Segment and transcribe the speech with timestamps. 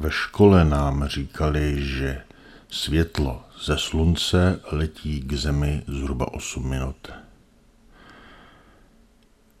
[0.00, 2.22] Ve škole nám říkali, že
[2.68, 7.12] světlo ze slunce letí k zemi zhruba 8 minut.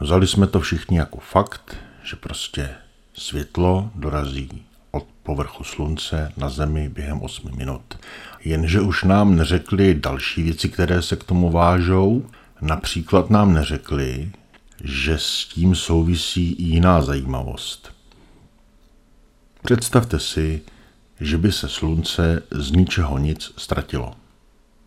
[0.00, 2.70] Vzali jsme to všichni jako fakt, že prostě
[3.14, 7.98] světlo dorazí od povrchu slunce na zemi během 8 minut.
[8.44, 12.26] Jenže už nám neřekli další věci, které se k tomu vážou.
[12.60, 14.32] Například nám neřekli,
[14.84, 17.89] že s tím souvisí i jiná zajímavost.
[19.64, 20.62] Představte si,
[21.20, 24.12] že by se slunce z ničeho nic ztratilo.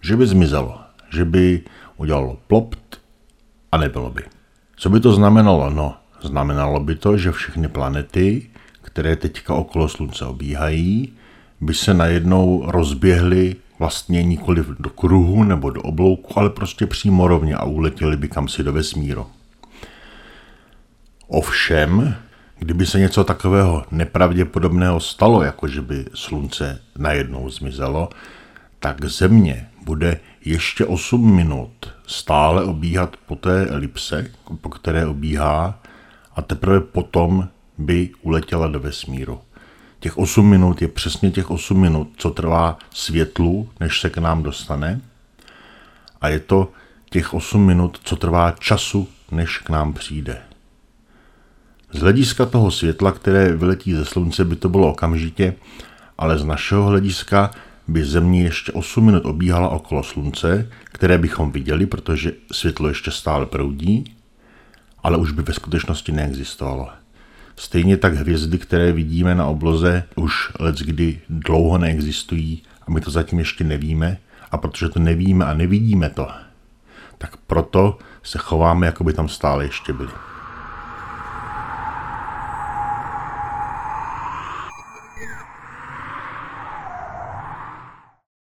[0.00, 0.80] Že by zmizelo,
[1.10, 1.62] že by
[1.96, 3.00] udělalo plopt
[3.72, 4.22] a nebylo by.
[4.76, 5.70] Co by to znamenalo?
[5.70, 8.50] No, znamenalo by to, že všechny planety,
[8.82, 11.12] které teďka okolo slunce obíhají,
[11.60, 17.54] by se najednou rozběhly vlastně nikoli do kruhu nebo do oblouku, ale prostě přímo rovně
[17.54, 19.26] a uletěli by kam si do vesmíru.
[21.28, 22.16] Ovšem,
[22.58, 28.08] kdyby se něco takového nepravděpodobného stalo, jako že by slunce najednou zmizelo,
[28.80, 35.78] tak Země bude ještě 8 minut stále obíhat po té elipse, po které obíhá,
[36.36, 37.48] a teprve potom
[37.78, 39.40] by uletěla do vesmíru.
[40.00, 44.42] Těch 8 minut je přesně těch 8 minut, co trvá světlu, než se k nám
[44.42, 45.00] dostane.
[46.20, 46.72] A je to
[47.10, 50.42] těch 8 minut, co trvá času, než k nám přijde.
[51.96, 55.54] Z hlediska toho světla, které vyletí ze slunce, by to bylo okamžitě,
[56.18, 57.50] ale z našeho hlediska
[57.88, 63.46] by Země ještě 8 minut obíhala okolo slunce, které bychom viděli, protože světlo ještě stále
[63.46, 64.16] proudí,
[65.02, 66.88] ale už by ve skutečnosti neexistovalo.
[67.56, 73.10] Stejně tak hvězdy, které vidíme na obloze, už let kdy dlouho neexistují a my to
[73.10, 74.18] zatím ještě nevíme.
[74.50, 76.28] A protože to nevíme a nevidíme to,
[77.18, 80.10] tak proto se chováme, jako by tam stále ještě byli.